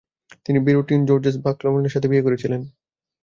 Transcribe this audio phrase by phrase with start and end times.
[0.45, 2.61] তিনি baritone Georges বাকলানফের সাথে বিয়ে করেছিলেন।